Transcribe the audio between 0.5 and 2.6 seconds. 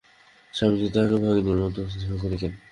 স্বামীজী তাঁহাকে ভগিনীর মত স্নেহ করিতেন।